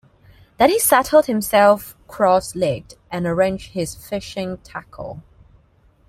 Then 0.57 0.71
he 0.71 0.79
settled 0.79 1.27
himself 1.27 1.95
cross-legged 2.07 2.95
and 3.11 3.27
arranged 3.27 3.73
his 3.73 3.93
fishing 3.93 4.57
tackle. 4.63 5.21